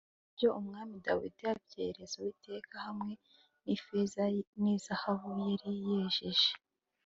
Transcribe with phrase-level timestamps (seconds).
[0.23, 3.13] Na byo Umwami Dawidi abyereza Uwiteka hamwe
[3.63, 4.21] n’ifeza
[4.61, 5.29] n’izahabu
[5.63, 6.49] yari yejeje